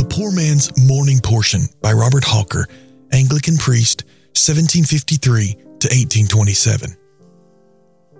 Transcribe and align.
The 0.00 0.08
Poor 0.08 0.32
Man's 0.32 0.72
Morning 0.88 1.18
Portion 1.20 1.68
by 1.82 1.92
Robert 1.92 2.24
Hawker, 2.24 2.66
Anglican 3.12 3.58
priest, 3.58 4.04
1753 4.32 5.52
to 5.52 5.88
1827. 5.88 6.96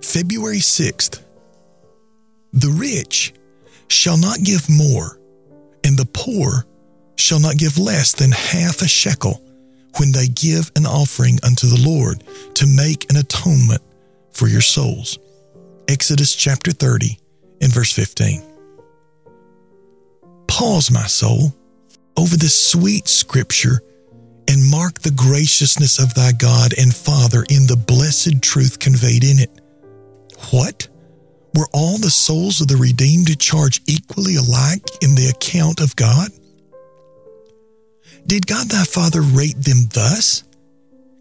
February 0.03 0.59
6th. 0.59 1.23
The 2.53 2.69
rich 2.69 3.33
shall 3.89 4.19
not 4.19 4.43
give 4.43 4.69
more, 4.69 5.19
and 5.83 5.97
the 5.97 6.05
poor 6.05 6.67
shall 7.17 7.41
not 7.41 7.57
give 7.57 7.79
less 7.79 8.13
than 8.13 8.33
half 8.33 8.83
a 8.83 8.87
shekel 8.87 9.43
when 9.97 10.13
they 10.13 10.29
give 10.29 10.71
an 10.77 10.85
offering 10.85 11.39
unto 11.43 11.67
the 11.67 11.81
Lord 11.83 12.25
to 12.57 12.67
make 12.67 13.11
an 13.11 13.17
atonement 13.17 13.81
for 14.33 14.49
your 14.49 14.61
souls. 14.61 15.19
Exodus 15.89 16.35
chapter 16.35 16.73
30 16.73 17.19
and 17.63 17.73
verse 17.73 17.91
15. 17.91 18.43
Pause, 20.47 20.91
my 20.91 21.07
soul, 21.07 21.55
over 22.21 22.37
the 22.37 22.51
sweet 22.51 23.09
scripture 23.09 23.81
and 24.47 24.71
mark 24.71 25.01
the 25.01 25.11
graciousness 25.11 25.99
of 25.99 26.13
thy 26.13 26.33
God 26.33 26.75
and 26.79 26.95
Father 26.95 27.47
in 27.49 27.67
the 27.67 27.83
blessed 27.87 28.43
truth 28.43 28.79
conveyed 28.79 29.25
in 29.25 29.39
it. 29.39 29.51
What? 30.51 30.87
Were 31.55 31.69
all 31.73 31.97
the 31.97 32.11
souls 32.11 32.61
of 32.61 32.69
the 32.69 32.77
redeemed 32.77 33.41
charged 33.41 33.89
equally 33.89 34.37
alike 34.37 34.85
in 35.01 35.15
the 35.15 35.29
account 35.35 35.81
of 35.81 35.97
God? 35.97 36.29
Did 38.27 38.47
God 38.47 38.69
thy 38.69 38.85
Father 38.85 39.23
rate 39.23 39.57
them 39.57 39.89
thus? 39.95 40.45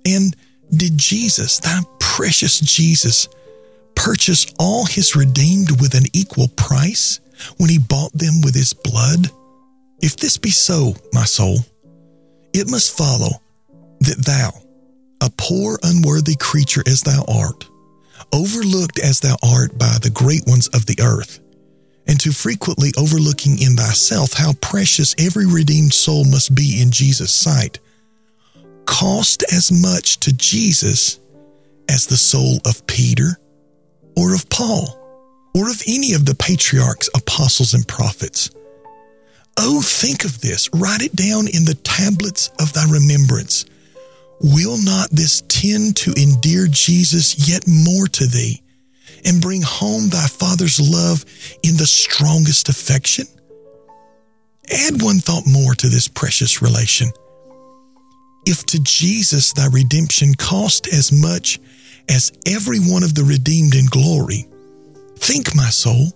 And 0.05 0.35
did 0.75 0.97
Jesus, 0.97 1.59
thy 1.59 1.79
precious 1.99 2.59
Jesus, 2.59 3.29
purchase 3.95 4.53
all 4.59 4.85
his 4.85 5.15
redeemed 5.15 5.79
with 5.79 5.93
an 5.93 6.05
equal 6.11 6.49
price 6.49 7.21
when 7.57 7.69
he 7.69 7.79
bought 7.79 8.11
them 8.11 8.41
with 8.43 8.53
his 8.53 8.73
blood? 8.73 9.31
If 10.01 10.17
this 10.17 10.37
be 10.37 10.49
so, 10.49 10.93
my 11.13 11.25
soul, 11.25 11.59
it 12.53 12.69
must 12.69 12.97
follow 12.97 13.41
that 14.01 14.25
thou, 14.25 14.51
a 15.21 15.29
poor, 15.37 15.77
unworthy 15.83 16.35
creature 16.35 16.83
as 16.87 17.01
thou 17.01 17.23
art, 17.27 17.65
overlooked 18.33 18.99
as 18.99 19.19
thou 19.19 19.35
art 19.43 19.77
by 19.77 19.97
the 20.01 20.09
great 20.09 20.43
ones 20.47 20.67
of 20.69 20.85
the 20.85 20.97
earth, 21.01 21.39
and 22.07 22.19
too 22.19 22.31
frequently 22.31 22.91
overlooking 22.97 23.61
in 23.61 23.75
thyself 23.75 24.33
how 24.33 24.53
precious 24.61 25.13
every 25.19 25.45
redeemed 25.45 25.93
soul 25.93 26.23
must 26.23 26.55
be 26.55 26.81
in 26.81 26.91
Jesus' 26.91 27.33
sight, 27.33 27.79
cost 28.85 29.43
as 29.51 29.71
much 29.71 30.19
to 30.21 30.33
Jesus 30.33 31.19
as 31.89 32.05
the 32.05 32.17
soul 32.17 32.59
of 32.65 32.85
Peter 32.87 33.37
or 34.15 34.33
of 34.33 34.49
Paul 34.49 34.95
or 35.55 35.69
of 35.69 35.81
any 35.87 36.13
of 36.13 36.25
the 36.25 36.35
patriarchs, 36.35 37.09
apostles, 37.15 37.73
and 37.73 37.87
prophets. 37.87 38.51
Oh, 39.57 39.81
think 39.81 40.25
of 40.25 40.41
this. 40.41 40.69
Write 40.73 41.01
it 41.01 41.15
down 41.15 41.47
in 41.47 41.65
the 41.65 41.77
tablets 41.83 42.49
of 42.59 42.71
thy 42.73 42.85
remembrance. 42.89 43.65
Will 44.41 44.77
not 44.81 45.09
this 45.09 45.43
tend 45.47 45.97
to 45.97 46.13
endear 46.17 46.67
Jesus 46.67 47.49
yet 47.49 47.67
more 47.67 48.07
to 48.07 48.25
thee 48.25 48.61
and 49.25 49.41
bring 49.41 49.61
home 49.61 50.07
thy 50.09 50.27
Father's 50.27 50.79
love 50.79 51.25
in 51.61 51.75
the 51.75 51.85
strongest 51.85 52.69
affection? 52.69 53.25
Add 54.71 55.01
one 55.01 55.19
thought 55.19 55.45
more 55.45 55.73
to 55.75 55.89
this 55.89 56.07
precious 56.07 56.61
relation. 56.61 57.09
If 58.45 58.65
to 58.67 58.79
Jesus 58.79 59.51
thy 59.51 59.67
redemption 59.67 60.35
cost 60.35 60.87
as 60.87 61.11
much 61.11 61.59
as 62.07 62.31
every 62.45 62.79
one 62.79 63.03
of 63.03 63.15
the 63.15 63.23
redeemed 63.23 63.75
in 63.75 63.87
glory, 63.87 64.47
think, 65.17 65.53
my 65.55 65.69
soul, 65.69 66.07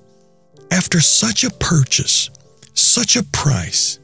after 0.72 1.02
such 1.02 1.44
a 1.44 1.52
purchase, 1.52 2.30
such 2.74 3.16
a 3.16 3.24
price, 3.24 4.00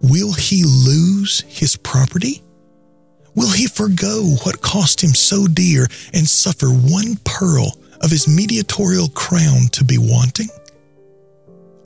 will 0.00 0.32
he 0.32 0.64
lose 0.64 1.40
his 1.48 1.76
property? 1.76 2.42
Will 3.34 3.50
he 3.50 3.66
forego 3.66 4.22
what 4.44 4.60
cost 4.60 5.02
him 5.02 5.14
so 5.14 5.46
dear 5.46 5.86
and 6.12 6.28
suffer 6.28 6.68
one 6.68 7.16
pearl 7.24 7.76
of 8.00 8.10
his 8.10 8.28
mediatorial 8.28 9.08
crown 9.08 9.68
to 9.72 9.84
be 9.84 9.98
wanting? 9.98 10.48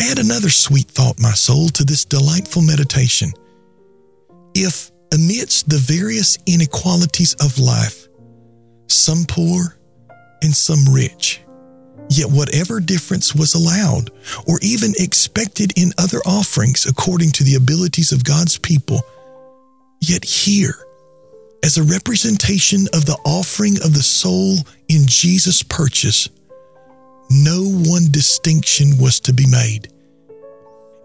Add 0.01 0.19
another 0.19 0.51
sweet 0.51 0.87
thought, 0.89 1.19
my 1.19 1.33
soul, 1.33 1.69
to 1.71 1.85
this 1.85 2.05
delightful 2.05 2.63
meditation. 2.63 3.33
If, 4.55 4.91
amidst 5.13 5.69
the 5.69 5.79
various 5.79 6.39
inequalities 6.47 7.35
of 7.35 7.59
life, 7.59 8.09
some 8.89 9.25
poor 9.27 9.77
and 10.43 10.55
some 10.55 10.93
rich, 10.93 11.41
Yet, 12.19 12.33
whatever 12.33 12.81
difference 12.81 13.33
was 13.33 13.55
allowed 13.55 14.11
or 14.49 14.59
even 14.61 14.93
expected 14.99 15.73
in 15.79 15.93
other 15.99 16.19
offerings 16.27 16.85
according 16.85 17.31
to 17.31 17.45
the 17.45 17.55
abilities 17.55 18.11
of 18.11 18.25
God's 18.25 18.59
people, 18.59 19.03
yet 20.01 20.25
here, 20.25 20.75
as 21.63 21.79
a 21.79 21.85
representation 21.85 22.89
of 22.93 23.07
the 23.07 23.17
offering 23.25 23.77
of 23.85 23.95
the 23.95 24.03
soul 24.03 24.57
in 24.89 25.07
Jesus' 25.07 25.63
purchase, 25.63 26.29
no 27.31 27.63
one 27.63 28.11
distinction 28.11 28.99
was 28.99 29.21
to 29.21 29.33
be 29.33 29.47
made. 29.47 29.87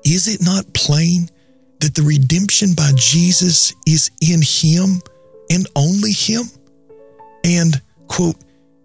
Is 0.03 0.27
it 0.27 0.41
not 0.41 0.73
plain 0.73 1.29
that 1.79 1.93
the 1.93 2.01
redemption 2.01 2.73
by 2.73 2.91
Jesus 2.95 3.71
is 3.85 4.09
in 4.19 4.41
Him 4.41 4.99
and 5.51 5.67
only 5.75 6.11
Him? 6.11 6.45
And, 7.43 7.79
quote, 8.07 8.37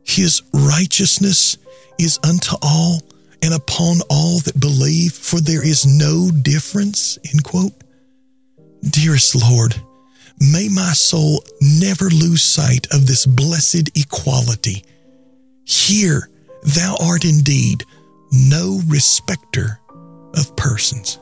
His 0.05 0.43
righteousness 0.53 1.57
is 1.99 2.19
unto 2.25 2.57
all 2.63 3.01
and 3.43 3.55
upon 3.55 4.01
all 4.11 4.39
that 4.41 4.61
believe, 4.61 5.13
for 5.13 5.41
there 5.41 5.65
is 5.65 5.87
no 5.87 6.31
difference. 6.43 7.19
End 7.31 7.45
quote. 7.45 7.73
Dearest 8.83 9.35
Lord, 9.51 9.75
may 10.41 10.69
my 10.69 10.93
soul 10.93 11.45
never 11.61 12.07
lose 12.11 12.43
sight 12.43 12.87
of 12.93 13.07
this 13.07 13.27
blessed 13.27 13.91
equality. 13.97 14.85
Here 15.65 16.31
thou 16.63 16.97
art 17.01 17.25
indeed 17.25 17.85
no 18.33 18.81
respecter 18.89 19.81
of 20.35 20.55
persons. 20.57 21.19